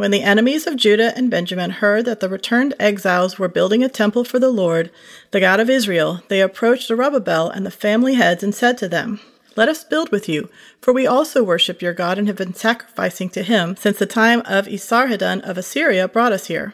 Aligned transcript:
when 0.00 0.10
the 0.10 0.22
enemies 0.22 0.66
of 0.66 0.76
Judah 0.76 1.14
and 1.14 1.30
Benjamin 1.30 1.68
heard 1.68 2.06
that 2.06 2.20
the 2.20 2.28
returned 2.30 2.72
exiles 2.80 3.38
were 3.38 3.48
building 3.48 3.84
a 3.84 3.88
temple 3.90 4.24
for 4.24 4.38
the 4.38 4.48
Lord, 4.48 4.90
the 5.30 5.40
God 5.40 5.60
of 5.60 5.68
Israel, 5.68 6.22
they 6.28 6.40
approached 6.40 6.86
Zerubbabel 6.86 7.50
and 7.50 7.66
the 7.66 7.70
family 7.70 8.14
heads 8.14 8.42
and 8.42 8.54
said 8.54 8.78
to 8.78 8.88
them, 8.88 9.20
Let 9.56 9.68
us 9.68 9.84
build 9.84 10.10
with 10.10 10.26
you, 10.26 10.48
for 10.80 10.94
we 10.94 11.06
also 11.06 11.44
worship 11.44 11.82
your 11.82 11.92
God 11.92 12.16
and 12.16 12.28
have 12.28 12.38
been 12.38 12.54
sacrificing 12.54 13.28
to 13.28 13.42
him 13.42 13.76
since 13.76 13.98
the 13.98 14.06
time 14.06 14.40
of 14.46 14.66
Esarhaddon 14.66 15.42
of 15.42 15.58
Assyria 15.58 16.08
brought 16.08 16.32
us 16.32 16.46
here. 16.46 16.72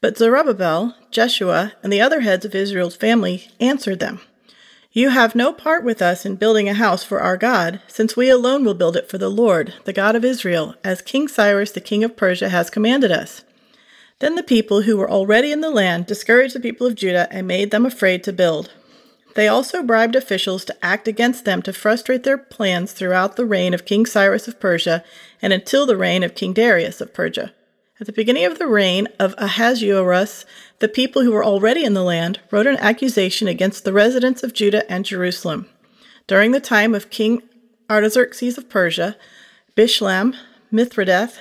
But 0.00 0.16
Zerubbabel, 0.16 0.94
Jeshua, 1.10 1.72
and 1.82 1.92
the 1.92 2.00
other 2.00 2.20
heads 2.20 2.44
of 2.44 2.54
Israel's 2.54 2.94
family 2.94 3.48
answered 3.58 3.98
them, 3.98 4.20
you 4.96 5.08
have 5.08 5.34
no 5.34 5.52
part 5.52 5.82
with 5.82 6.00
us 6.00 6.24
in 6.24 6.36
building 6.36 6.68
a 6.68 6.74
house 6.74 7.02
for 7.02 7.20
our 7.20 7.36
God, 7.36 7.80
since 7.88 8.16
we 8.16 8.30
alone 8.30 8.64
will 8.64 8.74
build 8.74 8.96
it 8.96 9.08
for 9.08 9.18
the 9.18 9.28
Lord, 9.28 9.74
the 9.84 9.92
God 9.92 10.14
of 10.14 10.24
Israel, 10.24 10.76
as 10.84 11.02
King 11.02 11.26
Cyrus 11.26 11.72
the 11.72 11.80
king 11.80 12.04
of 12.04 12.16
Persia 12.16 12.48
has 12.48 12.70
commanded 12.70 13.10
us. 13.10 13.42
Then 14.20 14.36
the 14.36 14.42
people 14.44 14.82
who 14.82 14.96
were 14.96 15.10
already 15.10 15.50
in 15.50 15.62
the 15.62 15.70
land 15.70 16.06
discouraged 16.06 16.54
the 16.54 16.60
people 16.60 16.86
of 16.86 16.94
Judah 16.94 17.26
and 17.32 17.44
made 17.48 17.72
them 17.72 17.84
afraid 17.84 18.22
to 18.22 18.32
build. 18.32 18.70
They 19.34 19.48
also 19.48 19.82
bribed 19.82 20.14
officials 20.14 20.64
to 20.66 20.84
act 20.84 21.08
against 21.08 21.44
them 21.44 21.60
to 21.62 21.72
frustrate 21.72 22.22
their 22.22 22.38
plans 22.38 22.92
throughout 22.92 23.34
the 23.34 23.44
reign 23.44 23.74
of 23.74 23.84
King 23.84 24.06
Cyrus 24.06 24.46
of 24.46 24.60
Persia 24.60 25.02
and 25.42 25.52
until 25.52 25.86
the 25.86 25.96
reign 25.96 26.22
of 26.22 26.36
King 26.36 26.52
Darius 26.52 27.00
of 27.00 27.12
Persia. 27.12 27.52
At 28.00 28.06
the 28.06 28.12
beginning 28.12 28.44
of 28.44 28.58
the 28.58 28.66
reign 28.66 29.06
of 29.20 29.36
Ahasuerus, 29.38 30.44
the 30.80 30.88
people 30.88 31.22
who 31.22 31.30
were 31.30 31.44
already 31.44 31.84
in 31.84 31.94
the 31.94 32.02
land 32.02 32.40
wrote 32.50 32.66
an 32.66 32.76
accusation 32.78 33.46
against 33.46 33.84
the 33.84 33.92
residents 33.92 34.42
of 34.42 34.52
Judah 34.52 34.90
and 34.90 35.04
Jerusalem. 35.04 35.68
During 36.26 36.50
the 36.50 36.58
time 36.58 36.92
of 36.92 37.08
King 37.08 37.42
Artaxerxes 37.88 38.58
of 38.58 38.68
Persia, 38.68 39.16
Bishlam, 39.76 40.34
Mithredath, 40.72 41.36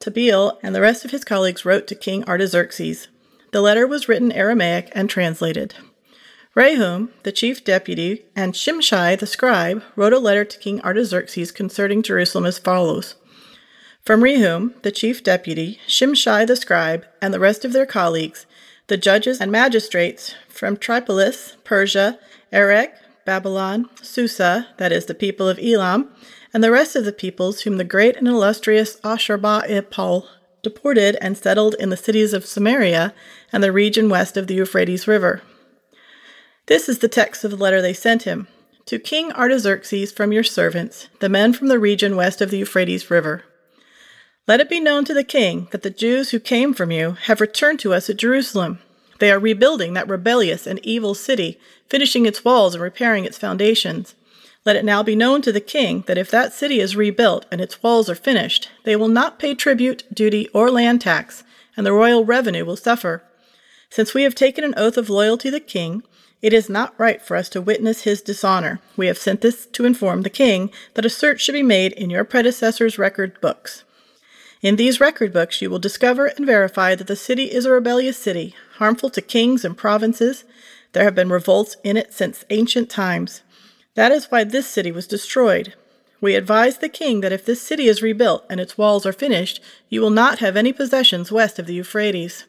Tabeel, 0.00 0.56
and 0.62 0.74
the 0.74 0.80
rest 0.80 1.04
of 1.04 1.10
his 1.10 1.24
colleagues 1.24 1.66
wrote 1.66 1.86
to 1.88 1.94
King 1.94 2.24
Artaxerxes. 2.24 3.08
The 3.52 3.60
letter 3.60 3.86
was 3.86 4.08
written 4.08 4.32
Aramaic 4.32 4.90
and 4.92 5.10
translated. 5.10 5.74
Rehum, 6.56 7.10
the 7.22 7.32
chief 7.32 7.62
deputy, 7.62 8.24
and 8.34 8.54
Shimshai, 8.54 9.18
the 9.18 9.26
scribe, 9.26 9.82
wrote 9.94 10.14
a 10.14 10.18
letter 10.18 10.46
to 10.46 10.58
King 10.58 10.80
Artaxerxes 10.80 11.52
concerning 11.52 12.02
Jerusalem 12.02 12.46
as 12.46 12.58
follows 12.58 13.16
from 14.08 14.22
Rehum, 14.22 14.72
the 14.80 14.90
chief 14.90 15.22
deputy, 15.22 15.78
Shimshai 15.86 16.46
the 16.46 16.56
scribe, 16.56 17.04
and 17.20 17.34
the 17.34 17.38
rest 17.38 17.62
of 17.66 17.74
their 17.74 17.84
colleagues, 17.84 18.46
the 18.86 18.96
judges 18.96 19.38
and 19.38 19.52
magistrates 19.52 20.34
from 20.48 20.78
Tripolis, 20.78 21.56
Persia, 21.62 22.18
Erech, 22.50 22.94
Babylon, 23.26 23.90
Susa, 24.00 24.68
that 24.78 24.92
is, 24.92 25.04
the 25.04 25.14
people 25.14 25.46
of 25.46 25.58
Elam, 25.58 26.08
and 26.54 26.64
the 26.64 26.70
rest 26.70 26.96
of 26.96 27.04
the 27.04 27.12
peoples 27.12 27.60
whom 27.60 27.76
the 27.76 27.84
great 27.84 28.16
and 28.16 28.26
illustrious 28.26 28.98
Ashurbanipal 29.00 30.26
deported 30.62 31.18
and 31.20 31.36
settled 31.36 31.74
in 31.74 31.90
the 31.90 31.96
cities 31.98 32.32
of 32.32 32.46
Samaria 32.46 33.12
and 33.52 33.62
the 33.62 33.72
region 33.72 34.08
west 34.08 34.38
of 34.38 34.46
the 34.46 34.54
Euphrates 34.54 35.06
River. 35.06 35.42
This 36.64 36.88
is 36.88 37.00
the 37.00 37.08
text 37.08 37.44
of 37.44 37.50
the 37.50 37.58
letter 37.58 37.82
they 37.82 37.92
sent 37.92 38.22
him. 38.22 38.48
To 38.86 38.98
King 38.98 39.32
Artaxerxes 39.32 40.12
from 40.12 40.32
your 40.32 40.44
servants, 40.44 41.08
the 41.20 41.28
men 41.28 41.52
from 41.52 41.68
the 41.68 41.78
region 41.78 42.16
west 42.16 42.40
of 42.40 42.50
the 42.50 42.56
Euphrates 42.56 43.10
River. 43.10 43.44
Let 44.48 44.60
it 44.60 44.70
be 44.70 44.80
known 44.80 45.04
to 45.04 45.12
the 45.12 45.24
king 45.24 45.68
that 45.72 45.82
the 45.82 45.90
Jews 45.90 46.30
who 46.30 46.40
came 46.40 46.72
from 46.72 46.90
you 46.90 47.18
have 47.24 47.42
returned 47.42 47.80
to 47.80 47.92
us 47.92 48.08
at 48.08 48.16
Jerusalem. 48.16 48.78
They 49.18 49.30
are 49.30 49.38
rebuilding 49.38 49.92
that 49.92 50.08
rebellious 50.08 50.66
and 50.66 50.80
evil 50.82 51.14
city, 51.14 51.60
finishing 51.86 52.24
its 52.24 52.46
walls 52.46 52.74
and 52.74 52.82
repairing 52.82 53.26
its 53.26 53.36
foundations. 53.36 54.14
Let 54.64 54.74
it 54.74 54.86
now 54.86 55.02
be 55.02 55.14
known 55.14 55.42
to 55.42 55.52
the 55.52 55.60
king 55.60 56.02
that 56.06 56.16
if 56.16 56.30
that 56.30 56.54
city 56.54 56.80
is 56.80 56.96
rebuilt 56.96 57.44
and 57.52 57.60
its 57.60 57.82
walls 57.82 58.08
are 58.08 58.14
finished, 58.14 58.70
they 58.84 58.96
will 58.96 59.08
not 59.08 59.38
pay 59.38 59.54
tribute, 59.54 60.04
duty, 60.14 60.48
or 60.54 60.70
land 60.70 61.02
tax, 61.02 61.44
and 61.76 61.84
the 61.84 61.92
royal 61.92 62.24
revenue 62.24 62.64
will 62.64 62.76
suffer. 62.76 63.22
Since 63.90 64.14
we 64.14 64.22
have 64.22 64.34
taken 64.34 64.64
an 64.64 64.74
oath 64.78 64.96
of 64.96 65.10
loyalty 65.10 65.50
to 65.50 65.52
the 65.52 65.60
king, 65.60 66.04
it 66.40 66.54
is 66.54 66.70
not 66.70 66.98
right 66.98 67.20
for 67.20 67.36
us 67.36 67.50
to 67.50 67.60
witness 67.60 68.04
his 68.04 68.22
dishonor. 68.22 68.80
We 68.96 69.08
have 69.08 69.18
sent 69.18 69.42
this 69.42 69.66
to 69.66 69.84
inform 69.84 70.22
the 70.22 70.30
king 70.30 70.70
that 70.94 71.04
a 71.04 71.10
search 71.10 71.42
should 71.42 71.52
be 71.52 71.62
made 71.62 71.92
in 71.92 72.08
your 72.08 72.24
predecessor's 72.24 72.96
record 72.96 73.38
books. 73.42 73.84
In 74.60 74.76
these 74.76 75.00
record 75.00 75.32
books, 75.32 75.62
you 75.62 75.70
will 75.70 75.78
discover 75.78 76.26
and 76.26 76.44
verify 76.44 76.96
that 76.96 77.06
the 77.06 77.14
city 77.14 77.44
is 77.44 77.64
a 77.64 77.70
rebellious 77.70 78.18
city, 78.18 78.56
harmful 78.78 79.08
to 79.10 79.22
kings 79.22 79.64
and 79.64 79.76
provinces. 79.76 80.44
There 80.92 81.04
have 81.04 81.14
been 81.14 81.28
revolts 81.28 81.76
in 81.84 81.96
it 81.96 82.12
since 82.12 82.44
ancient 82.50 82.90
times. 82.90 83.42
That 83.94 84.10
is 84.10 84.26
why 84.30 84.44
this 84.44 84.66
city 84.66 84.90
was 84.90 85.06
destroyed. 85.06 85.74
We 86.20 86.34
advise 86.34 86.78
the 86.78 86.88
king 86.88 87.20
that 87.20 87.32
if 87.32 87.44
this 87.44 87.62
city 87.62 87.86
is 87.86 88.02
rebuilt 88.02 88.44
and 88.50 88.58
its 88.58 88.76
walls 88.76 89.06
are 89.06 89.12
finished, 89.12 89.60
you 89.88 90.00
will 90.00 90.10
not 90.10 90.40
have 90.40 90.56
any 90.56 90.72
possessions 90.72 91.30
west 91.30 91.60
of 91.60 91.66
the 91.66 91.74
Euphrates. 91.74 92.44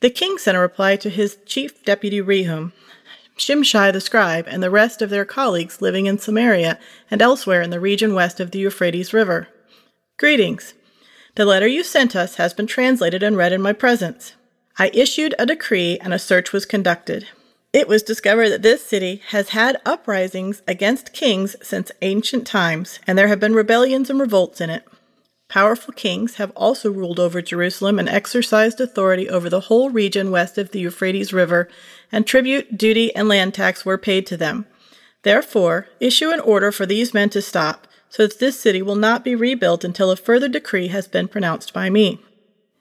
The 0.00 0.10
king 0.10 0.38
sent 0.38 0.56
a 0.56 0.60
reply 0.60 0.96
to 0.96 1.10
his 1.10 1.38
chief 1.46 1.84
deputy 1.84 2.20
Rehum, 2.20 2.72
Shimshai 3.36 3.92
the 3.92 4.00
scribe, 4.00 4.46
and 4.48 4.60
the 4.60 4.70
rest 4.70 5.00
of 5.00 5.10
their 5.10 5.24
colleagues 5.24 5.80
living 5.80 6.06
in 6.06 6.18
Samaria 6.18 6.76
and 7.08 7.22
elsewhere 7.22 7.62
in 7.62 7.70
the 7.70 7.78
region 7.78 8.14
west 8.14 8.40
of 8.40 8.50
the 8.50 8.58
Euphrates 8.58 9.12
River. 9.12 9.46
Greetings. 10.16 10.74
The 11.34 11.44
letter 11.44 11.66
you 11.66 11.84
sent 11.84 12.16
us 12.16 12.36
has 12.36 12.54
been 12.54 12.66
translated 12.66 13.22
and 13.22 13.36
read 13.36 13.52
in 13.52 13.62
my 13.62 13.72
presence. 13.72 14.34
I 14.78 14.90
issued 14.94 15.34
a 15.38 15.46
decree 15.46 15.98
and 16.00 16.14
a 16.14 16.18
search 16.18 16.52
was 16.52 16.66
conducted. 16.66 17.26
It 17.72 17.88
was 17.88 18.02
discovered 18.02 18.48
that 18.48 18.62
this 18.62 18.84
city 18.84 19.22
has 19.28 19.50
had 19.50 19.80
uprisings 19.84 20.62
against 20.66 21.12
kings 21.12 21.56
since 21.62 21.90
ancient 22.00 22.46
times, 22.46 22.98
and 23.06 23.18
there 23.18 23.28
have 23.28 23.40
been 23.40 23.54
rebellions 23.54 24.08
and 24.08 24.18
revolts 24.20 24.60
in 24.60 24.70
it. 24.70 24.84
Powerful 25.48 25.94
kings 25.94 26.36
have 26.36 26.50
also 26.52 26.90
ruled 26.90 27.18
over 27.18 27.42
Jerusalem 27.42 27.98
and 27.98 28.08
exercised 28.08 28.80
authority 28.80 29.28
over 29.28 29.50
the 29.50 29.62
whole 29.62 29.90
region 29.90 30.30
west 30.30 30.58
of 30.58 30.70
the 30.70 30.80
Euphrates 30.80 31.32
River, 31.32 31.68
and 32.12 32.26
tribute, 32.26 32.78
duty, 32.78 33.14
and 33.16 33.28
land 33.28 33.54
tax 33.54 33.84
were 33.84 33.98
paid 33.98 34.26
to 34.26 34.36
them. 34.36 34.66
Therefore, 35.22 35.88
issue 36.00 36.30
an 36.30 36.40
order 36.40 36.70
for 36.70 36.86
these 36.86 37.12
men 37.12 37.30
to 37.30 37.42
stop, 37.42 37.87
so 38.08 38.26
that 38.26 38.38
this 38.38 38.58
city 38.58 38.82
will 38.82 38.96
not 38.96 39.24
be 39.24 39.34
rebuilt 39.34 39.84
until 39.84 40.10
a 40.10 40.16
further 40.16 40.48
decree 40.48 40.88
has 40.88 41.06
been 41.06 41.28
pronounced 41.28 41.72
by 41.72 41.90
me. 41.90 42.20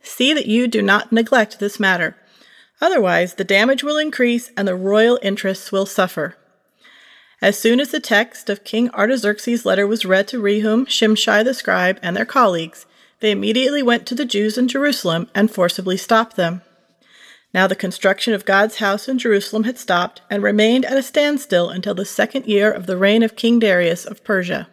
See 0.02 0.34
that 0.34 0.46
you 0.46 0.68
do 0.68 0.82
not 0.82 1.12
neglect 1.12 1.60
this 1.60 1.80
matter. 1.80 2.16
Otherwise, 2.80 3.34
the 3.34 3.44
damage 3.44 3.84
will 3.84 3.98
increase 3.98 4.52
and 4.56 4.68
the 4.68 4.76
royal 4.76 5.20
interests 5.22 5.72
will 5.72 5.86
suffer. 5.86 6.36
As 7.42 7.60
soon 7.60 7.80
as 7.80 7.92
the 7.92 8.00
text 8.00 8.50
of 8.50 8.64
King 8.64 8.90
Artaxerxes' 8.92 9.66
letter 9.66 9.86
was 9.86 10.06
read 10.06 10.28
to 10.30 10.42
Rehum, 10.42 10.88
Shimshai 10.88 11.44
the 11.44 11.54
scribe, 11.54 12.00
and 12.02 12.16
their 12.16 12.26
colleagues, 12.26 12.86
they 13.20 13.32
immediately 13.32 13.84
went 13.84 14.08
to 14.08 14.16
the 14.16 14.26
Jews 14.26 14.58
in 14.58 14.68
Jerusalem 14.68 15.30
and 15.36 15.52
forcibly 15.52 15.98
stopped 15.98 16.36
them. 16.36 16.62
Now 17.54 17.68
the 17.68 17.76
construction 17.76 18.34
of 18.34 18.46
God's 18.46 18.78
house 18.78 19.08
in 19.08 19.18
Jerusalem 19.18 19.64
had 19.64 19.78
stopped 19.78 20.22
and 20.30 20.44
remained 20.44 20.86
at 20.86 20.98
a 20.98 21.04
standstill 21.04 21.70
until 21.70 21.96
the 21.96 22.06
second 22.06 22.46
year 22.46 22.72
of 22.72 22.86
the 22.86 22.98
reign 22.98 23.24
of 23.24 23.36
King 23.36 23.60
Darius 23.60 24.06
of 24.06 24.24
Persia. 24.24 24.68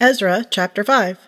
Ezra 0.00 0.44
chapter 0.50 0.82
5. 0.82 1.20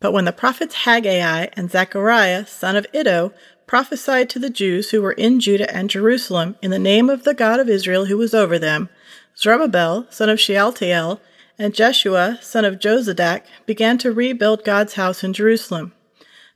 But 0.00 0.12
when 0.12 0.24
the 0.24 0.32
prophets 0.32 0.74
Haggai 0.74 1.48
and 1.52 1.70
Zechariah, 1.70 2.46
son 2.46 2.76
of 2.76 2.86
Iddo, 2.94 3.34
prophesied 3.66 4.30
to 4.30 4.38
the 4.38 4.48
Jews 4.48 4.88
who 4.88 5.02
were 5.02 5.12
in 5.12 5.38
Judah 5.38 5.70
and 5.74 5.90
Jerusalem 5.90 6.56
in 6.62 6.70
the 6.70 6.78
name 6.78 7.10
of 7.10 7.24
the 7.24 7.34
God 7.34 7.60
of 7.60 7.68
Israel 7.68 8.06
who 8.06 8.16
was 8.16 8.32
over 8.32 8.58
them, 8.58 8.88
Zerubbabel, 9.36 10.06
son 10.08 10.30
of 10.30 10.40
Shealtiel, 10.40 11.20
and 11.58 11.74
Jeshua, 11.74 12.38
son 12.40 12.64
of 12.64 12.78
Jozadak, 12.78 13.42
began 13.66 13.98
to 13.98 14.12
rebuild 14.12 14.64
God's 14.64 14.94
house 14.94 15.22
in 15.22 15.34
Jerusalem. 15.34 15.92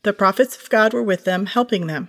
The 0.02 0.14
prophets 0.14 0.56
of 0.56 0.70
God 0.70 0.94
were 0.94 1.02
with 1.02 1.24
them, 1.24 1.44
helping 1.44 1.88
them. 1.88 2.08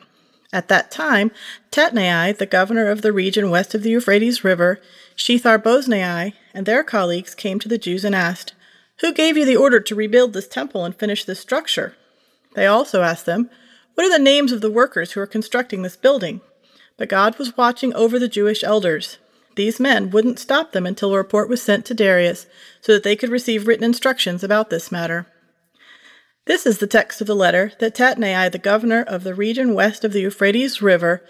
At 0.54 0.70
that 0.70 0.92
time, 0.92 1.32
Tatnai, 1.72 2.38
the 2.38 2.46
governor 2.46 2.90
of 2.90 3.02
the 3.02 3.12
region 3.12 3.50
west 3.50 3.76
of 3.76 3.84
the 3.84 3.90
Euphrates 3.90 4.46
River, 4.46 4.80
Shethar 5.18 5.62
Boznai, 5.62 6.32
and 6.54 6.66
their 6.66 6.86
colleagues 6.86 7.36
came 7.36 7.60
to 7.60 7.68
the 7.68 7.78
Jews 7.78 8.06
and 8.06 8.16
asked, 8.16 8.54
who 9.00 9.14
gave 9.14 9.38
you 9.38 9.46
the 9.46 9.56
order 9.56 9.80
to 9.80 9.96
rebuild 9.96 10.34
this 10.34 10.48
temple 10.48 10.84
and 10.84 10.96
finish 10.96 11.24
this 11.24 11.40
structure? 11.40 11.96
They 12.56 12.66
also 12.66 13.02
asked 13.02 13.26
them, 13.26 13.50
What 13.94 14.06
are 14.06 14.12
the 14.12 14.24
names 14.24 14.52
of 14.52 14.62
the 14.62 14.72
workers 14.72 15.12
who 15.12 15.20
are 15.22 15.28
constructing 15.28 15.82
this 15.82 15.96
building? 15.96 16.42
But 16.98 17.10
God 17.10 17.38
was 17.38 17.56
watching 17.56 17.94
over 17.94 18.18
the 18.18 18.28
Jewish 18.28 18.64
elders. 18.64 19.18
These 19.56 19.80
men 19.80 20.10
wouldn't 20.10 20.40
stop 20.40 20.72
them 20.72 20.86
until 20.86 21.14
a 21.14 21.18
report 21.18 21.50
was 21.50 21.62
sent 21.62 21.86
to 21.86 21.94
Darius 21.94 22.48
so 22.82 22.94
that 22.94 23.04
they 23.04 23.16
could 23.16 23.30
receive 23.30 23.68
written 23.68 23.84
instructions 23.84 24.44
about 24.44 24.70
this 24.70 24.92
matter. 24.92 25.28
This 26.46 26.66
is 26.66 26.78
the 26.78 26.88
text 26.88 27.22
of 27.22 27.28
the 27.28 27.36
letter 27.36 27.74
that 27.80 27.94
Tatnai, 27.94 28.52
the 28.52 28.58
governor 28.58 29.02
of 29.02 29.24
the 29.24 29.36
region 29.36 29.74
west 29.74 30.04
of 30.06 30.14
the 30.14 30.22
Euphrates 30.22 30.82
River, 30.82 31.22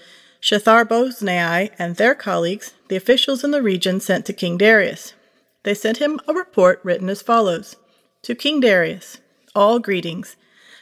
Shethar-boznai, 0.41 1.71
and 1.79 1.95
their 1.95 2.13
colleagues, 2.13 2.73
the 2.87 2.95
officials 2.95 3.43
in 3.43 3.51
the 3.51 3.63
region, 3.63 3.99
sent 3.99 4.25
to 4.27 4.33
King 4.33 4.57
Darius. 4.57 5.13
They 5.63 5.73
sent 5.73 5.97
him 5.97 6.19
a 6.27 6.33
report 6.33 6.79
written 6.83 7.09
as 7.09 7.21
follows 7.21 7.75
To 8.23 8.35
King 8.35 8.59
Darius, 8.59 9.19
all 9.55 9.79
greetings. 9.79 10.35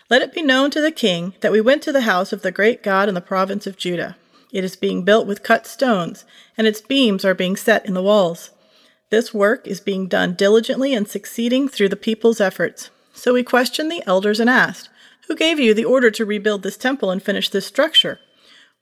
Let 0.10 0.22
it 0.22 0.34
be 0.34 0.42
known 0.42 0.70
to 0.72 0.82
the 0.82 0.92
king 0.92 1.34
that 1.42 1.52
we 1.52 1.62
went 1.62 1.82
to 1.84 1.92
the 1.92 2.02
house 2.02 2.32
of 2.32 2.44
the 2.44 2.52
great 2.52 2.84
God 2.84 3.10
in 3.10 3.16
the 3.16 3.22
province 3.22 3.66
of 3.66 3.78
Judah. 3.78 4.18
It 4.52 4.64
is 4.64 4.76
being 4.76 5.04
built 5.04 5.28
with 5.28 5.44
cut 5.44 5.66
stones, 5.66 6.26
and 6.58 6.68
its 6.68 6.82
beams 6.82 7.26
are 7.26 7.34
being 7.34 7.56
set 7.56 7.86
in 7.86 7.94
the 7.94 8.04
walls. 8.04 8.52
This 9.10 9.34
work 9.34 9.68
is 9.68 9.80
being 9.80 10.08
done 10.08 10.34
diligently 10.34 10.94
and 10.94 11.08
succeeding 11.08 11.68
through 11.68 11.90
the 11.90 11.96
people's 11.96 12.42
efforts. 12.42 12.90
So 13.14 13.34
we 13.34 13.44
questioned 13.44 13.92
the 13.92 14.04
elders 14.06 14.40
and 14.40 14.50
asked, 14.50 14.90
Who 15.28 15.36
gave 15.36 15.60
you 15.60 15.74
the 15.74 15.86
order 15.86 16.12
to 16.12 16.26
rebuild 16.26 16.64
this 16.64 16.78
temple 16.78 17.12
and 17.12 17.24
finish 17.24 17.50
this 17.50 17.66
structure? 17.66 18.20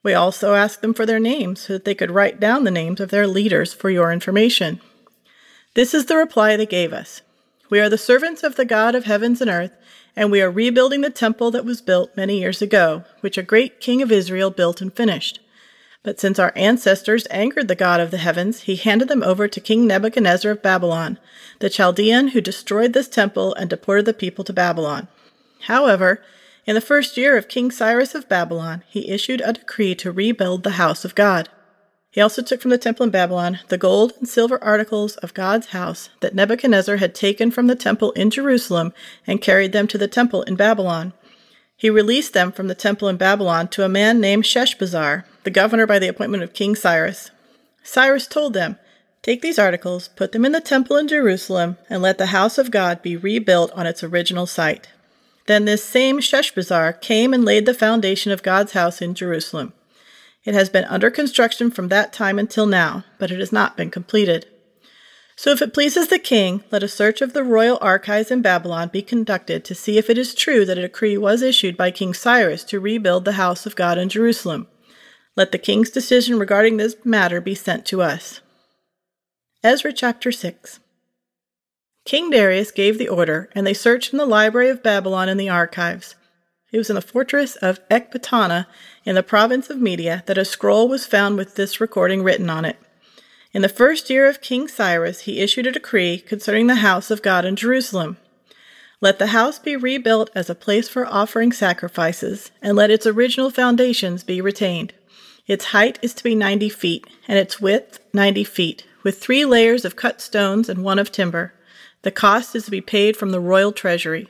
We 0.03 0.13
also 0.13 0.53
asked 0.55 0.81
them 0.81 0.93
for 0.93 1.05
their 1.05 1.19
names 1.19 1.61
so 1.61 1.73
that 1.73 1.85
they 1.85 1.95
could 1.95 2.11
write 2.11 2.39
down 2.39 2.65
the 2.65 2.71
names 2.71 2.99
of 2.99 3.09
their 3.09 3.27
leaders 3.27 3.73
for 3.73 3.89
your 3.89 4.11
information. 4.11 4.81
This 5.75 5.95
is 5.95 6.05
the 6.05 6.17
reply 6.17 6.55
they 6.55 6.67
gave 6.67 6.93
us 6.93 7.21
We 7.69 7.79
are 7.79 7.89
the 7.89 7.97
servants 7.97 8.43
of 8.43 8.55
the 8.55 8.65
God 8.65 8.93
of 8.93 9.05
heavens 9.05 9.41
and 9.41 9.49
earth, 9.49 9.75
and 10.15 10.31
we 10.31 10.39
are 10.39 10.51
rebuilding 10.51 11.01
the 11.01 11.09
temple 11.09 11.49
that 11.49 11.65
was 11.65 11.81
built 11.81 12.15
many 12.15 12.39
years 12.39 12.61
ago, 12.61 13.05
which 13.21 13.39
a 13.39 13.43
great 13.43 13.81
king 13.81 14.03
of 14.03 14.11
Israel 14.11 14.51
built 14.51 14.81
and 14.81 14.93
finished. 14.93 15.39
But 16.03 16.19
since 16.19 16.37
our 16.37 16.53
ancestors 16.55 17.25
angered 17.31 17.69
the 17.69 17.75
God 17.75 17.99
of 17.99 18.11
the 18.11 18.17
heavens, 18.17 18.61
he 18.61 18.75
handed 18.75 19.07
them 19.07 19.23
over 19.23 19.47
to 19.47 19.59
King 19.59 19.87
Nebuchadnezzar 19.87 20.51
of 20.51 20.61
Babylon, 20.61 21.17
the 21.57 21.71
Chaldean 21.71 22.29
who 22.29 22.41
destroyed 22.41 22.93
this 22.93 23.07
temple 23.07 23.55
and 23.55 23.67
deported 23.67 24.05
the 24.05 24.13
people 24.13 24.43
to 24.43 24.53
Babylon. 24.53 25.07
However, 25.61 26.21
in 26.67 26.75
the 26.75 26.81
first 26.81 27.17
year 27.17 27.35
of 27.35 27.47
King 27.47 27.71
Cyrus 27.71 28.13
of 28.13 28.29
Babylon, 28.29 28.83
he 28.87 29.09
issued 29.09 29.41
a 29.41 29.53
decree 29.53 29.95
to 29.95 30.11
rebuild 30.11 30.61
the 30.61 30.71
house 30.71 31.03
of 31.03 31.15
God. 31.15 31.49
He 32.13 32.21
also 32.21 32.43
took 32.43 32.61
from 32.61 32.69
the 32.69 32.77
temple 32.77 33.05
in 33.05 33.09
Babylon 33.09 33.59
the 33.69 33.77
gold 33.77 34.13
and 34.19 34.29
silver 34.29 34.63
articles 34.63 35.15
of 35.17 35.33
God's 35.33 35.67
house 35.67 36.09
that 36.19 36.35
Nebuchadnezzar 36.35 36.97
had 36.97 37.15
taken 37.15 37.49
from 37.49 37.65
the 37.65 37.75
temple 37.75 38.11
in 38.11 38.29
Jerusalem 38.29 38.93
and 39.25 39.41
carried 39.41 39.71
them 39.71 39.87
to 39.87 39.97
the 39.97 40.07
temple 40.07 40.43
in 40.43 40.55
Babylon. 40.55 41.13
He 41.75 41.89
released 41.89 42.33
them 42.33 42.51
from 42.51 42.67
the 42.67 42.75
temple 42.75 43.07
in 43.07 43.17
Babylon 43.17 43.67
to 43.69 43.83
a 43.83 43.89
man 43.89 44.21
named 44.21 44.43
Sheshbazzar, 44.43 45.23
the 45.43 45.49
governor 45.49 45.87
by 45.87 45.97
the 45.97 46.07
appointment 46.07 46.43
of 46.43 46.53
King 46.53 46.75
Cyrus. 46.75 47.31
Cyrus 47.81 48.27
told 48.27 48.53
them, 48.53 48.77
Take 49.23 49.41
these 49.41 49.57
articles, 49.57 50.09
put 50.09 50.33
them 50.33 50.45
in 50.45 50.51
the 50.51 50.61
temple 50.61 50.97
in 50.97 51.07
Jerusalem, 51.07 51.77
and 51.89 52.03
let 52.03 52.19
the 52.19 52.27
house 52.27 52.59
of 52.59 52.69
God 52.69 53.01
be 53.01 53.17
rebuilt 53.17 53.71
on 53.71 53.87
its 53.87 54.03
original 54.03 54.45
site. 54.45 54.87
Then 55.47 55.65
this 55.65 55.83
same 55.83 56.19
Sheshbazzar 56.19 57.01
came 57.01 57.33
and 57.33 57.43
laid 57.43 57.65
the 57.65 57.73
foundation 57.73 58.31
of 58.31 58.43
God's 58.43 58.73
house 58.73 59.01
in 59.01 59.15
Jerusalem. 59.15 59.73
It 60.45 60.53
has 60.53 60.69
been 60.69 60.85
under 60.85 61.09
construction 61.09 61.71
from 61.71 61.87
that 61.87 62.11
time 62.11 62.37
until 62.37 62.65
now, 62.65 63.05
but 63.17 63.31
it 63.31 63.39
has 63.39 63.51
not 63.51 63.77
been 63.77 63.89
completed. 63.89 64.45
So 65.35 65.51
if 65.51 65.61
it 65.61 65.73
pleases 65.73 66.09
the 66.09 66.19
king, 66.19 66.63
let 66.69 66.83
a 66.83 66.87
search 66.87 67.21
of 67.21 67.33
the 67.33 67.43
royal 67.43 67.79
archives 67.81 68.29
in 68.29 68.41
Babylon 68.41 68.89
be 68.89 69.01
conducted 69.01 69.65
to 69.65 69.75
see 69.75 69.97
if 69.97 70.09
it 70.09 70.17
is 70.17 70.35
true 70.35 70.65
that 70.65 70.77
a 70.77 70.81
decree 70.81 71.17
was 71.17 71.41
issued 71.41 71.75
by 71.75 71.91
King 71.91 72.13
Cyrus 72.13 72.63
to 72.65 72.79
rebuild 72.79 73.25
the 73.25 73.33
house 73.33 73.65
of 73.65 73.75
God 73.75 73.97
in 73.97 74.09
Jerusalem. 74.09 74.67
Let 75.35 75.51
the 75.51 75.57
king's 75.57 75.89
decision 75.89 76.37
regarding 76.37 76.77
this 76.77 76.95
matter 77.03 77.41
be 77.41 77.55
sent 77.55 77.85
to 77.87 78.01
us. 78.01 78.41
Ezra 79.63 79.91
chapter 79.91 80.31
6 80.31 80.79
King 82.05 82.29
Darius 82.29 82.71
gave 82.71 82.97
the 82.97 83.07
order, 83.07 83.49
and 83.55 83.65
they 83.65 83.73
searched 83.73 84.11
in 84.11 84.17
the 84.17 84.25
library 84.25 84.69
of 84.69 84.83
Babylon 84.83 85.29
and 85.29 85.39
the 85.39 85.49
archives. 85.49 86.15
It 86.73 86.79
was 86.79 86.89
in 86.89 86.95
the 86.95 87.01
fortress 87.01 87.55
of 87.57 87.87
Ecbatana 87.89 88.65
in 89.05 89.13
the 89.13 89.21
province 89.21 89.69
of 89.69 89.79
Media 89.79 90.23
that 90.25 90.39
a 90.39 90.43
scroll 90.43 90.89
was 90.89 91.05
found 91.05 91.37
with 91.37 91.53
this 91.53 91.79
recording 91.79 92.23
written 92.23 92.49
on 92.49 92.65
it. 92.65 92.77
In 93.53 93.61
the 93.61 93.69
first 93.69 94.09
year 94.09 94.27
of 94.27 94.41
King 94.41 94.67
Cyrus, 94.67 95.21
he 95.21 95.39
issued 95.39 95.67
a 95.67 95.71
decree 95.71 96.17
concerning 96.17 96.65
the 96.65 96.75
house 96.75 97.11
of 97.11 97.21
God 97.21 97.45
in 97.45 97.55
Jerusalem. 97.55 98.17
Let 99.01 99.19
the 99.19 99.27
house 99.27 99.59
be 99.59 99.75
rebuilt 99.75 100.31
as 100.33 100.49
a 100.49 100.55
place 100.55 100.89
for 100.89 101.05
offering 101.05 101.51
sacrifices, 101.51 102.49
and 102.59 102.75
let 102.75 102.89
its 102.89 103.05
original 103.05 103.51
foundations 103.51 104.23
be 104.23 104.41
retained. 104.41 104.93
Its 105.45 105.65
height 105.65 105.99
is 106.01 106.15
to 106.15 106.23
be 106.23 106.33
ninety 106.33 106.69
feet, 106.69 107.05
and 107.27 107.37
its 107.37 107.61
width 107.61 107.99
ninety 108.13 108.43
feet, 108.43 108.83
with 109.03 109.21
three 109.21 109.45
layers 109.45 109.85
of 109.85 109.95
cut 109.95 110.21
stones 110.21 110.69
and 110.69 110.83
one 110.83 110.97
of 110.97 111.11
timber. 111.11 111.53
The 112.01 112.11
cost 112.11 112.55
is 112.55 112.65
to 112.65 112.71
be 112.71 112.81
paid 112.81 113.15
from 113.15 113.29
the 113.29 113.39
royal 113.39 113.73
treasury. 113.73 114.29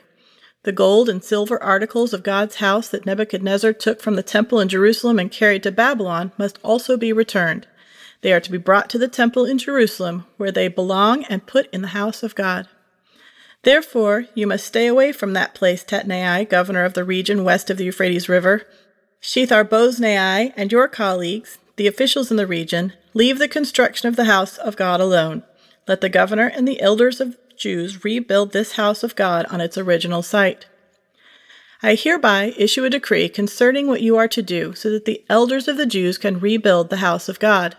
The 0.64 0.72
gold 0.72 1.10
and 1.10 1.22
silver 1.22 1.62
articles 1.62 2.14
of 2.14 2.22
God's 2.22 2.56
house 2.56 2.88
that 2.88 3.04
Nebuchadnezzar 3.04 3.74
took 3.74 4.00
from 4.00 4.16
the 4.16 4.22
temple 4.22 4.60
in 4.60 4.68
Jerusalem 4.68 5.18
and 5.18 5.30
carried 5.30 5.62
to 5.62 5.70
Babylon 5.70 6.32
must 6.38 6.58
also 6.62 6.96
be 6.96 7.12
returned. 7.12 7.66
They 8.22 8.32
are 8.32 8.40
to 8.40 8.50
be 8.50 8.56
brought 8.56 8.88
to 8.90 8.98
the 8.98 9.06
temple 9.06 9.44
in 9.44 9.58
Jerusalem, 9.58 10.24
where 10.38 10.50
they 10.50 10.68
belong, 10.68 11.24
and 11.24 11.46
put 11.46 11.68
in 11.72 11.82
the 11.82 11.88
house 11.88 12.22
of 12.22 12.34
God. 12.34 12.66
Therefore, 13.62 14.24
you 14.34 14.46
must 14.46 14.64
stay 14.64 14.86
away 14.86 15.12
from 15.12 15.34
that 15.34 15.54
place, 15.54 15.84
Tatnai, 15.84 16.48
governor 16.48 16.84
of 16.84 16.94
the 16.94 17.04
region 17.04 17.44
west 17.44 17.68
of 17.68 17.76
the 17.76 17.84
Euphrates 17.84 18.30
River. 18.30 18.66
Shethar-boznai 19.20 20.54
and 20.56 20.72
your 20.72 20.88
colleagues, 20.88 21.58
the 21.76 21.86
officials 21.86 22.30
in 22.30 22.38
the 22.38 22.46
region, 22.46 22.94
leave 23.12 23.38
the 23.38 23.48
construction 23.48 24.08
of 24.08 24.16
the 24.16 24.24
house 24.24 24.56
of 24.56 24.76
God 24.76 25.00
alone. 25.00 25.42
Let 25.86 26.00
the 26.00 26.08
governor 26.08 26.46
and 26.46 26.66
the 26.66 26.80
elders 26.80 27.20
of 27.20 27.36
Jews 27.56 28.04
rebuild 28.04 28.52
this 28.52 28.72
house 28.72 29.02
of 29.02 29.16
God 29.16 29.46
on 29.46 29.60
its 29.60 29.78
original 29.78 30.22
site. 30.22 30.66
I 31.82 31.94
hereby 31.94 32.54
issue 32.56 32.84
a 32.84 32.90
decree 32.90 33.28
concerning 33.28 33.86
what 33.86 34.00
you 34.00 34.16
are 34.16 34.28
to 34.28 34.42
do, 34.42 34.74
so 34.74 34.90
that 34.90 35.04
the 35.04 35.22
elders 35.28 35.68
of 35.68 35.76
the 35.76 35.84
Jews 35.84 36.16
can 36.16 36.40
rebuild 36.40 36.88
the 36.88 36.98
house 36.98 37.28
of 37.28 37.38
God. 37.38 37.76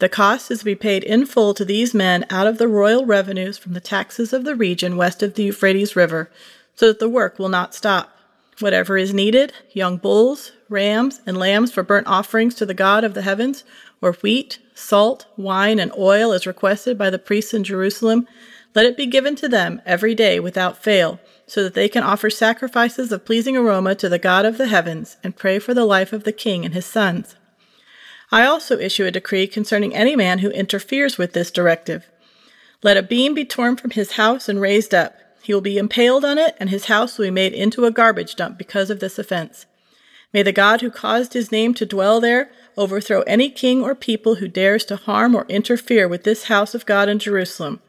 The 0.00 0.08
cost 0.08 0.50
is 0.50 0.58
to 0.58 0.64
be 0.64 0.74
paid 0.74 1.04
in 1.04 1.26
full 1.26 1.54
to 1.54 1.64
these 1.64 1.94
men 1.94 2.26
out 2.28 2.46
of 2.46 2.58
the 2.58 2.68
royal 2.68 3.06
revenues 3.06 3.56
from 3.56 3.72
the 3.72 3.80
taxes 3.80 4.32
of 4.32 4.44
the 4.44 4.56
region 4.56 4.96
west 4.96 5.22
of 5.22 5.34
the 5.34 5.44
Euphrates 5.44 5.96
River, 5.96 6.30
so 6.74 6.88
that 6.88 6.98
the 6.98 7.08
work 7.08 7.38
will 7.38 7.48
not 7.48 7.74
stop. 7.74 8.10
Whatever 8.58 8.98
is 8.98 9.14
needed 9.14 9.52
young 9.72 9.96
bulls, 9.96 10.52
rams, 10.68 11.20
and 11.24 11.38
lambs 11.38 11.72
for 11.72 11.82
burnt 11.82 12.06
offerings 12.06 12.54
to 12.56 12.66
the 12.66 12.74
God 12.74 13.04
of 13.04 13.14
the 13.14 13.22
heavens, 13.22 13.64
or 14.00 14.12
wheat, 14.14 14.58
salt, 14.74 15.26
wine, 15.36 15.78
and 15.78 15.92
oil 15.96 16.32
as 16.32 16.46
requested 16.46 16.98
by 16.98 17.08
the 17.08 17.18
priests 17.18 17.54
in 17.54 17.64
Jerusalem, 17.64 18.26
let 18.74 18.86
it 18.86 18.96
be 18.96 19.06
given 19.06 19.36
to 19.36 19.48
them 19.48 19.82
every 19.84 20.14
day 20.14 20.40
without 20.40 20.82
fail, 20.82 21.20
so 21.46 21.62
that 21.62 21.74
they 21.74 21.88
can 21.88 22.02
offer 22.02 22.30
sacrifices 22.30 23.12
of 23.12 23.24
pleasing 23.24 23.56
aroma 23.56 23.94
to 23.94 24.08
the 24.08 24.18
God 24.18 24.44
of 24.44 24.58
the 24.58 24.68
heavens 24.68 25.16
and 25.22 25.36
pray 25.36 25.58
for 25.58 25.74
the 25.74 25.84
life 25.84 26.12
of 26.12 26.24
the 26.24 26.32
king 26.32 26.64
and 26.64 26.72
his 26.72 26.86
sons. 26.86 27.36
I 28.30 28.46
also 28.46 28.78
issue 28.78 29.04
a 29.04 29.10
decree 29.10 29.46
concerning 29.46 29.94
any 29.94 30.16
man 30.16 30.38
who 30.38 30.50
interferes 30.50 31.18
with 31.18 31.34
this 31.34 31.50
directive. 31.50 32.06
Let 32.82 32.96
a 32.96 33.02
beam 33.02 33.34
be 33.34 33.44
torn 33.44 33.76
from 33.76 33.90
his 33.90 34.12
house 34.12 34.48
and 34.48 34.60
raised 34.60 34.94
up. 34.94 35.16
He 35.42 35.52
will 35.52 35.60
be 35.60 35.76
impaled 35.76 36.24
on 36.24 36.38
it, 36.38 36.56
and 36.58 36.70
his 36.70 36.86
house 36.86 37.18
will 37.18 37.26
be 37.26 37.30
made 37.30 37.52
into 37.52 37.84
a 37.84 37.90
garbage 37.90 38.34
dump 38.34 38.56
because 38.56 38.88
of 38.88 39.00
this 39.00 39.18
offense. 39.18 39.66
May 40.32 40.42
the 40.42 40.52
God 40.52 40.80
who 40.80 40.90
caused 40.90 41.34
his 41.34 41.52
name 41.52 41.74
to 41.74 41.84
dwell 41.84 42.20
there 42.20 42.50
overthrow 42.76 43.20
any 43.22 43.50
king 43.50 43.82
or 43.82 43.94
people 43.94 44.36
who 44.36 44.48
dares 44.48 44.84
to 44.86 44.96
harm 44.96 45.34
or 45.34 45.44
interfere 45.48 46.08
with 46.08 46.24
this 46.24 46.44
house 46.44 46.74
of 46.74 46.86
God 46.86 47.10
in 47.10 47.18
Jerusalem. 47.18 47.80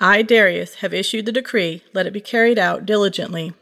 I, 0.00 0.22
Darius, 0.22 0.76
have 0.76 0.94
issued 0.94 1.26
the 1.26 1.32
decree. 1.32 1.82
Let 1.92 2.06
it 2.06 2.12
be 2.12 2.20
carried 2.20 2.58
out 2.58 2.86
diligently. 2.86 3.52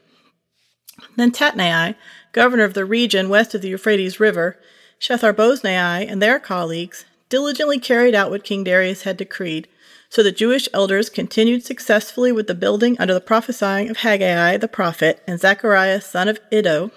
Then 1.17 1.33
Tatnai, 1.33 1.97
governor 2.33 2.65
of 2.65 2.75
the 2.75 2.85
region 2.85 3.29
west 3.29 3.55
of 3.55 3.63
the 3.63 3.69
Euphrates 3.69 4.21
River, 4.21 4.57
Shethar-boznai 5.01 6.11
and 6.11 6.23
their 6.23 6.39
colleagues 6.39 7.05
diligently 7.29 7.79
carried 7.79 8.15
out 8.15 8.31
what 8.31 8.45
King 8.45 8.65
Darius 8.65 9.03
had 9.03 9.17
decreed, 9.17 9.69
so 10.09 10.23
the 10.23 10.33
Jewish 10.33 10.69
elders 10.73 11.11
continued 11.11 11.65
successfully 11.65 12.33
with 12.33 12.47
the 12.47 12.55
building 12.55 12.97
under 12.99 13.15
the 13.15 13.21
prophesying 13.21 13.91
of 13.91 13.99
Haggai 13.99 14.57
the 14.57 14.69
prophet 14.69 15.23
and 15.27 15.39
Zechariah 15.39 16.01
son 16.01 16.29
of 16.29 16.41
Iddo. 16.51 16.91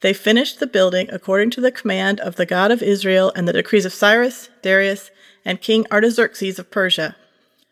They 0.00 0.14
finished 0.14 0.60
the 0.60 0.66
building 0.66 1.08
according 1.12 1.50
to 1.50 1.60
the 1.60 1.70
command 1.70 2.20
of 2.20 2.36
the 2.36 2.46
God 2.46 2.70
of 2.70 2.82
Israel 2.82 3.32
and 3.36 3.46
the 3.46 3.52
decrees 3.52 3.84
of 3.84 3.92
Cyrus, 3.92 4.48
Darius, 4.62 5.10
and 5.44 5.60
King 5.60 5.86
Artaxerxes 5.90 6.58
of 6.58 6.70
Persia. 6.70 7.16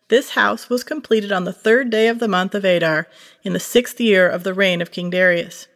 This 0.08 0.30
house 0.30 0.70
was 0.70 0.84
completed 0.84 1.30
on 1.30 1.44
the 1.44 1.52
third 1.52 1.90
day 1.90 2.08
of 2.08 2.18
the 2.18 2.28
month 2.28 2.54
of 2.54 2.64
Adar, 2.64 3.08
in 3.42 3.52
the 3.52 3.60
sixth 3.60 4.00
year 4.00 4.26
of 4.26 4.42
the 4.42 4.54
reign 4.54 4.80
of 4.80 4.90
King 4.90 5.10
Darius. 5.10 5.68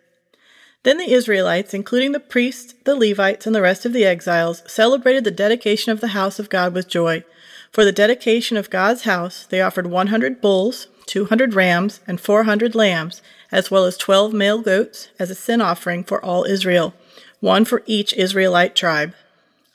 Then 0.85 0.99
the 0.99 1.13
Israelites, 1.13 1.75
including 1.75 2.13
the 2.13 2.21
priests, 2.21 2.75
the 2.85 2.97
Levites, 2.97 3.47
and 3.47 3.55
the 3.55 3.63
rest 3.63 3.85
of 3.85 3.93
the 3.93 4.05
exiles, 4.05 4.63
celebrated 4.67 5.25
the 5.25 5.31
dedication 5.31 5.93
of 5.93 6.01
the 6.01 6.09
house 6.09 6.39
of 6.39 6.49
God 6.49 6.73
with 6.75 6.89
joy. 6.89 7.25
For 7.71 7.85
the 7.85 7.93
dedication 7.93 8.57
of 8.57 8.71
God's 8.71 9.03
house, 9.03 9.47
they 9.47 9.61
offered 9.61 9.87
100 9.87 10.41
bulls, 10.41 10.89
200 11.07 11.55
rams, 11.55 12.01
and 12.07 12.21
400 12.21 12.75
lambs, 12.75 13.23
as 13.53 13.71
well 13.71 13.85
as 13.85 13.97
12 13.99 14.33
male 14.33 14.63
goats, 14.63 15.09
as 15.19 15.31
a 15.31 15.35
sin 15.35 15.61
offering 15.61 16.03
for 16.03 16.25
all 16.25 16.45
Israel, 16.45 16.95
one 17.41 17.65
for 17.65 17.83
each 17.87 18.15
Israelite 18.15 18.75
tribe. 18.75 19.15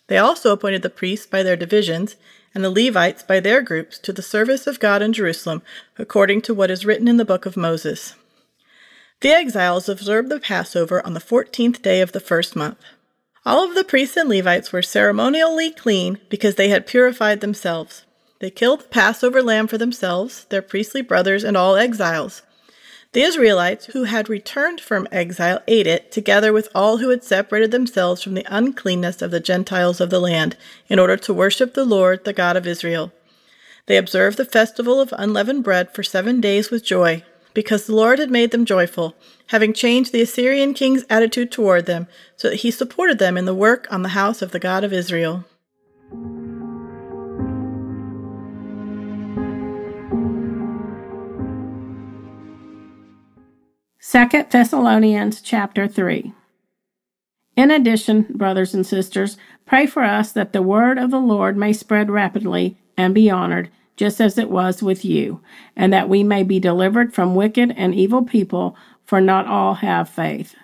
They 0.08 0.18
also 0.18 0.52
appointed 0.52 0.82
the 0.82 0.90
priests 0.90 1.28
by 1.28 1.44
their 1.44 1.56
divisions, 1.56 2.16
and 2.58 2.64
the 2.64 2.72
Levites 2.72 3.22
by 3.22 3.40
their 3.40 3.62
groups, 3.62 4.00
to 4.00 4.12
the 4.12 4.24
service 4.24 4.66
of 4.66 4.80
God 4.80 5.04
in 5.04 5.14
Jerusalem, 5.14 5.62
according 6.00 6.42
to 6.42 6.56
what 6.56 6.72
is 6.72 6.88
written 6.88 7.08
in 7.08 7.18
the 7.18 7.24
book 7.24 7.46
of 7.46 7.56
Moses. 7.56 8.16
The 9.22 9.30
exiles 9.30 9.88
observed 9.88 10.30
the 10.30 10.40
Passover 10.40 11.06
on 11.06 11.14
the 11.14 11.20
fourteenth 11.20 11.84
day 11.84 12.02
of 12.02 12.14
the 12.14 12.20
first 12.20 12.56
month. 12.56 12.80
All 13.46 13.64
of 13.64 13.76
the 13.76 13.84
priests 13.84 14.18
and 14.18 14.28
Levites 14.28 14.74
were 14.74 14.82
ceremonially 14.82 15.70
clean 15.70 16.20
because 16.30 16.56
they 16.56 16.70
had 16.70 16.88
purified 16.88 17.42
themselves. 17.42 18.06
They 18.40 18.50
killed 18.50 18.82
the 18.82 18.88
Passover 18.88 19.44
lamb 19.44 19.68
for 19.68 19.78
themselves, 19.78 20.46
their 20.46 20.64
priestly 20.64 21.04
brothers, 21.04 21.44
and 21.44 21.56
all 21.56 21.76
exiles. 21.76 22.42
The 23.14 23.22
Israelites 23.22 23.86
who 23.88 24.04
had 24.04 24.28
returned 24.28 24.82
from 24.82 25.08
exile 25.12 25.62
ate 25.68 25.88
it, 25.88 26.12
together 26.12 26.52
with 26.52 26.68
all 26.76 26.98
who 26.98 27.10
had 27.10 27.24
separated 27.24 27.72
themselves 27.72 28.22
from 28.22 28.34
the 28.34 28.46
uncleanness 28.50 29.22
of 29.22 29.32
the 29.32 29.40
Gentiles 29.40 30.02
of 30.02 30.10
the 30.10 30.20
land, 30.20 30.58
in 30.90 31.00
order 31.00 31.16
to 31.18 31.34
worship 31.34 31.74
the 31.74 31.86
Lord, 31.86 32.26
the 32.26 32.34
God 32.34 32.58
of 32.58 32.68
Israel. 32.68 33.14
They 33.86 33.98
observed 33.98 34.38
the 34.38 34.46
festival 34.46 35.00
of 35.00 35.14
unleavened 35.18 35.64
bread 35.64 35.94
for 35.94 36.04
seven 36.04 36.42
days 36.42 36.70
with 36.70 36.84
joy, 36.84 37.24
because 37.54 37.86
the 37.86 37.96
Lord 37.96 38.20
had 38.20 38.30
made 38.30 38.52
them 38.52 38.66
joyful, 38.66 39.16
having 39.48 39.74
changed 39.74 40.12
the 40.12 40.22
Assyrian 40.22 40.74
king's 40.74 41.06
attitude 41.10 41.50
toward 41.50 41.86
them, 41.86 42.08
so 42.36 42.50
that 42.50 42.58
he 42.58 42.72
supported 42.72 43.20
them 43.20 43.38
in 43.38 43.46
the 43.46 43.56
work 43.56 43.88
on 43.90 44.04
the 44.04 44.10
house 44.10 44.42
of 44.42 44.52
the 44.52 44.60
God 44.60 44.84
of 44.84 44.92
Israel. 44.92 45.46
Second 54.10 54.50
Thessalonians 54.50 55.42
chapter 55.42 55.86
3 55.86 56.32
In 57.58 57.72
addition, 57.72 58.22
brothers 58.30 58.74
and 58.74 58.88
sisters, 58.88 59.36
pray 59.66 59.86
for 59.86 60.02
us 60.02 60.32
that 60.32 60.54
the 60.54 60.62
word 60.62 60.98
of 60.98 61.12
the 61.12 61.20
Lord 61.20 61.58
may 61.58 61.74
spread 61.74 62.10
rapidly 62.10 62.78
and 62.96 63.14
be 63.14 63.30
honored, 63.30 63.70
just 63.98 64.22
as 64.22 64.38
it 64.38 64.50
was 64.50 64.82
with 64.82 65.04
you, 65.04 65.42
and 65.76 65.92
that 65.92 66.08
we 66.08 66.24
may 66.24 66.42
be 66.42 66.58
delivered 66.58 67.14
from 67.14 67.36
wicked 67.36 67.74
and 67.76 67.94
evil 67.94 68.24
people, 68.24 68.78
for 69.06 69.20
not 69.20 69.46
all 69.46 69.74
have 69.74 70.08
faith. 70.08 70.56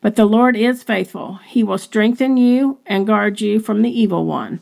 But 0.00 0.14
the 0.14 0.24
Lord 0.24 0.56
is 0.56 0.84
faithful. 0.84 1.40
He 1.44 1.64
will 1.64 1.78
strengthen 1.78 2.36
you 2.36 2.78
and 2.86 3.04
guard 3.04 3.40
you 3.40 3.58
from 3.58 3.82
the 3.82 3.90
evil 3.90 4.26
one. 4.26 4.60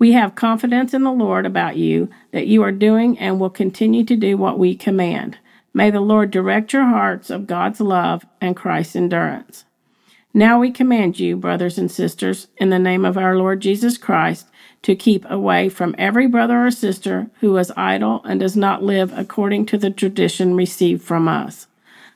We 0.00 0.14
have 0.14 0.34
confidence 0.34 0.94
in 0.94 1.04
the 1.04 1.12
Lord 1.12 1.46
about 1.46 1.76
you 1.76 2.10
that 2.32 2.48
you 2.48 2.60
are 2.64 2.72
doing 2.72 3.16
and 3.20 3.38
will 3.38 3.50
continue 3.50 4.02
to 4.02 4.16
do 4.16 4.36
what 4.36 4.58
we 4.58 4.74
command. 4.74 5.38
May 5.72 5.90
the 5.90 6.00
Lord 6.00 6.30
direct 6.30 6.72
your 6.72 6.84
hearts 6.86 7.30
of 7.30 7.46
God's 7.46 7.80
love 7.80 8.24
and 8.40 8.56
Christ's 8.56 8.96
endurance. 8.96 9.64
Now 10.34 10.60
we 10.60 10.70
command 10.70 11.18
you, 11.18 11.36
brothers 11.36 11.78
and 11.78 11.90
sisters, 11.90 12.48
in 12.58 12.70
the 12.70 12.78
name 12.78 13.04
of 13.04 13.16
our 13.16 13.36
Lord 13.36 13.60
Jesus 13.60 13.96
Christ, 13.96 14.46
to 14.82 14.94
keep 14.94 15.24
away 15.28 15.68
from 15.68 15.94
every 15.98 16.26
brother 16.26 16.66
or 16.66 16.70
sister 16.70 17.28
who 17.40 17.56
is 17.56 17.72
idle 17.76 18.22
and 18.24 18.38
does 18.38 18.56
not 18.56 18.82
live 18.82 19.12
according 19.16 19.66
to 19.66 19.78
the 19.78 19.90
tradition 19.90 20.54
received 20.54 21.02
from 21.02 21.28
us. 21.28 21.66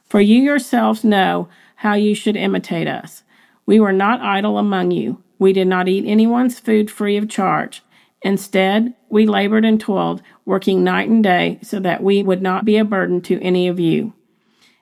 For 0.05 0.21
you 0.21 0.41
yourselves 0.41 1.05
know 1.05 1.49
how 1.77 1.95
you 1.95 2.15
should 2.15 2.37
imitate 2.37 2.87
us. 2.87 3.23
We 3.67 3.81
were 3.81 3.93
not 3.93 4.21
idle 4.21 4.59
among 4.59 4.91
you. 4.91 5.23
We 5.39 5.53
did 5.53 5.67
not 5.67 5.89
eat 5.89 6.05
anyone's 6.07 6.61
food 6.61 6.91
free 6.91 7.17
of 7.17 7.29
charge. 7.29 7.83
Instead, 8.23 8.95
we 9.09 9.27
labored 9.27 9.65
and 9.65 9.81
toiled, 9.81 10.23
working 10.45 10.85
night 10.85 11.09
and 11.09 11.23
day, 11.23 11.59
so 11.63 11.81
that 11.81 12.03
we 12.03 12.23
would 12.23 12.41
not 12.41 12.65
be 12.65 12.77
a 12.77 12.85
burden 12.85 13.21
to 13.21 13.41
any 13.43 13.69
of 13.69 13.81
you. 13.81 14.13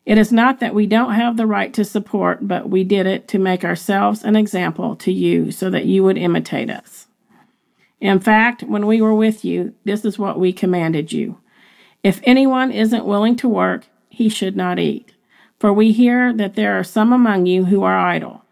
It 0.04 0.18
is 0.18 0.32
not 0.32 0.60
that 0.60 0.74
we 0.74 0.86
don't 0.86 1.14
have 1.14 1.36
the 1.36 1.46
right 1.46 1.72
to 1.74 1.84
support, 1.84 2.46
but 2.46 2.68
we 2.68 2.84
did 2.84 3.06
it 3.06 3.28
to 3.28 3.38
make 3.38 3.64
ourselves 3.64 4.22
an 4.22 4.36
example 4.36 4.96
to 4.96 5.12
you 5.12 5.50
so 5.50 5.70
that 5.70 5.86
you 5.86 6.02
would 6.02 6.18
imitate 6.18 6.70
us. 6.70 7.06
In 8.00 8.18
fact, 8.18 8.62
when 8.62 8.86
we 8.86 9.00
were 9.00 9.14
with 9.14 9.44
you, 9.44 9.74
this 9.84 10.04
is 10.04 10.18
what 10.18 10.40
we 10.40 10.52
commanded 10.52 11.12
you. 11.12 11.38
If 12.02 12.20
anyone 12.24 12.72
isn't 12.72 13.04
willing 13.04 13.36
to 13.36 13.48
work, 13.48 13.86
he 14.08 14.28
should 14.28 14.56
not 14.56 14.78
eat. 14.78 15.12
For 15.58 15.72
we 15.72 15.92
hear 15.92 16.32
that 16.32 16.54
there 16.54 16.78
are 16.78 16.84
some 16.84 17.12
among 17.12 17.44
you 17.44 17.66
who 17.66 17.82
are 17.82 17.98
idle, 17.98 18.44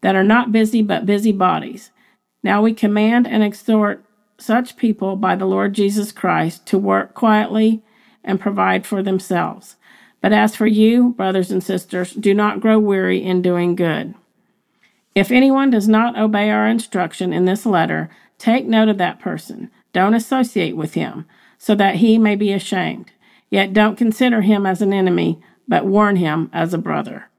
that 0.00 0.16
are 0.16 0.24
not 0.24 0.52
busy 0.52 0.80
but 0.80 1.04
busy 1.04 1.32
bodies. 1.32 1.90
Now 2.42 2.62
we 2.62 2.72
command 2.72 3.26
and 3.26 3.42
exhort 3.42 4.03
such 4.38 4.76
people 4.76 5.16
by 5.16 5.36
the 5.36 5.46
Lord 5.46 5.74
Jesus 5.74 6.12
Christ 6.12 6.66
to 6.66 6.78
work 6.78 7.14
quietly 7.14 7.82
and 8.22 8.40
provide 8.40 8.86
for 8.86 9.02
themselves. 9.02 9.76
But 10.20 10.32
as 10.32 10.56
for 10.56 10.66
you, 10.66 11.10
brothers 11.10 11.50
and 11.50 11.62
sisters, 11.62 12.12
do 12.12 12.34
not 12.34 12.60
grow 12.60 12.78
weary 12.78 13.22
in 13.22 13.42
doing 13.42 13.74
good. 13.76 14.14
If 15.14 15.30
anyone 15.30 15.70
does 15.70 15.86
not 15.86 16.18
obey 16.18 16.50
our 16.50 16.66
instruction 16.66 17.32
in 17.32 17.44
this 17.44 17.64
letter, 17.64 18.10
Take 18.38 18.66
note 18.66 18.88
of 18.88 18.98
that 18.98 19.20
person. 19.20 19.70
Don't 19.92 20.14
associate 20.14 20.76
with 20.76 20.94
him, 20.94 21.26
so 21.56 21.74
that 21.76 21.96
he 21.96 22.18
may 22.18 22.36
be 22.36 22.52
ashamed. 22.52 23.12
Yet 23.50 23.72
don't 23.72 23.96
consider 23.96 24.42
him 24.42 24.66
as 24.66 24.82
an 24.82 24.92
enemy, 24.92 25.40
but 25.68 25.86
warn 25.86 26.16
him 26.16 26.50
as 26.52 26.74
a 26.74 26.78
brother. 26.78 27.30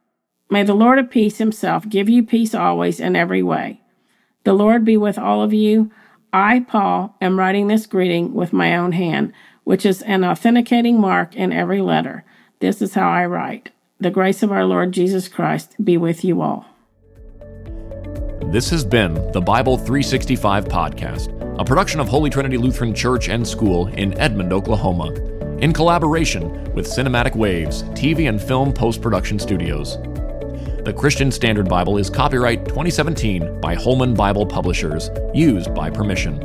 May 0.49 0.63
the 0.63 0.73
Lord 0.73 0.99
of 0.99 1.09
peace 1.09 1.37
himself 1.37 1.87
give 1.89 2.09
you 2.09 2.23
peace 2.23 2.55
always 2.55 2.99
in 2.99 3.15
every 3.15 3.43
way. 3.43 3.81
The 4.45 4.53
Lord 4.53 4.85
be 4.85 4.95
with 4.95 5.17
all 5.17 5.41
of 5.41 5.53
you. 5.53 5.91
I, 6.36 6.65
Paul, 6.68 7.15
am 7.22 7.39
writing 7.39 7.68
this 7.68 7.86
greeting 7.86 8.34
with 8.34 8.51
my 8.51 8.75
own 8.75 8.92
hand, 8.92 9.32
which 9.63 9.86
is 9.86 10.01
an 10.01 10.25
authenticating 10.25 11.00
mark 11.00 11.34
in 11.34 11.54
every 11.54 11.80
letter. 11.80 12.25
This 12.60 12.82
is 12.82 12.94
how 12.94 13.10
I 13.10 13.25
write. 13.25 13.70
The 14.01 14.12
grace 14.12 14.44
of 14.44 14.51
our 14.51 14.65
Lord 14.65 14.92
Jesus 14.92 15.30
Christ 15.30 15.77
be 15.82 15.96
with 15.96 16.25
you 16.25 16.42
all. 16.42 16.65
This 18.51 18.70
has 18.70 18.84
been 18.84 19.13
the 19.32 19.39
Bible 19.39 19.77
365 19.77 20.65
podcast, 20.65 21.32
a 21.58 21.63
production 21.63 22.01
of 22.01 22.10
Holy 22.10 22.30
Trinity 22.30 22.58
Lutheran 22.58 22.94
Church 22.94 23.30
and 23.30 23.48
School 23.48 23.88
in 23.88 24.13
Edmond, 24.20 24.51
Oklahoma, 24.51 25.13
in 25.60 25.72
collaboration 25.72 26.65
with 26.74 26.86
Cinematic 26.86 27.34
Waves 27.34 27.84
TV 27.94 28.27
and 28.27 28.42
Film 28.42 28.74
Post 28.74 29.01
Production 29.01 29.39
Studios. 29.39 29.98
The 30.86 30.94
Christian 30.94 31.32
Standard 31.32 31.68
Bible 31.68 31.98
is 31.98 32.10
copyright 32.10 32.65
2017 32.65 33.60
by 33.60 33.74
Holman 33.75 34.13
Bible 34.13 34.46
Publishers, 34.46 35.10
used 35.34 35.74
by 35.74 35.89
permission. 35.89 36.39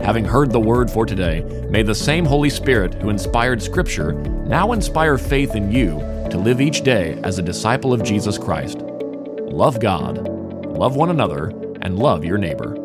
Having 0.00 0.24
heard 0.24 0.50
the 0.50 0.60
word 0.60 0.90
for 0.90 1.06
today, 1.06 1.42
may 1.68 1.82
the 1.82 1.94
same 1.94 2.24
Holy 2.24 2.50
Spirit 2.50 2.94
who 2.94 3.10
inspired 3.10 3.62
Scripture 3.62 4.12
now 4.12 4.72
inspire 4.72 5.18
faith 5.18 5.54
in 5.54 5.70
you 5.70 5.98
to 6.30 6.38
live 6.38 6.60
each 6.60 6.82
day 6.82 7.20
as 7.22 7.38
a 7.38 7.42
disciple 7.42 7.92
of 7.92 8.02
Jesus 8.02 8.38
Christ. 8.38 8.78
Love 8.78 9.78
God 9.78 10.34
love 10.76 10.96
one 10.96 11.10
another, 11.10 11.48
and 11.82 11.98
love 11.98 12.24
your 12.24 12.38
neighbor. 12.38 12.83